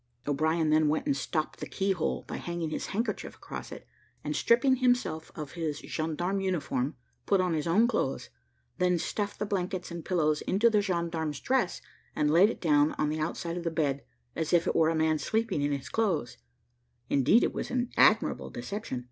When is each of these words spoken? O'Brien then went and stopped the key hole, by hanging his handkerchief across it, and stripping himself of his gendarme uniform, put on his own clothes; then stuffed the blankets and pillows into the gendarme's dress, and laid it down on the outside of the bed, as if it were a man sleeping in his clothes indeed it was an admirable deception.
O'Brien 0.27 0.71
then 0.71 0.87
went 0.87 1.05
and 1.05 1.15
stopped 1.15 1.59
the 1.59 1.67
key 1.69 1.91
hole, 1.91 2.23
by 2.27 2.37
hanging 2.37 2.71
his 2.71 2.87
handkerchief 2.87 3.35
across 3.35 3.71
it, 3.71 3.85
and 4.23 4.35
stripping 4.35 4.77
himself 4.77 5.31
of 5.35 5.51
his 5.51 5.77
gendarme 5.81 6.41
uniform, 6.41 6.95
put 7.27 7.39
on 7.39 7.53
his 7.53 7.67
own 7.67 7.87
clothes; 7.87 8.31
then 8.79 8.97
stuffed 8.97 9.37
the 9.37 9.45
blankets 9.45 9.91
and 9.91 10.03
pillows 10.03 10.41
into 10.47 10.71
the 10.71 10.81
gendarme's 10.81 11.39
dress, 11.39 11.83
and 12.15 12.31
laid 12.31 12.49
it 12.49 12.59
down 12.59 12.93
on 12.93 13.09
the 13.09 13.19
outside 13.19 13.57
of 13.57 13.63
the 13.63 13.69
bed, 13.69 14.03
as 14.35 14.53
if 14.53 14.65
it 14.65 14.75
were 14.75 14.89
a 14.89 14.95
man 14.95 15.19
sleeping 15.19 15.61
in 15.61 15.71
his 15.71 15.87
clothes 15.87 16.37
indeed 17.07 17.43
it 17.43 17.53
was 17.53 17.69
an 17.69 17.91
admirable 17.95 18.49
deception. 18.49 18.99